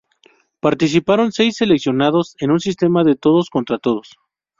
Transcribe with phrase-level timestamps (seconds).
[0.61, 4.17] Participaron seis seleccionados en un sistema de todos contra todos.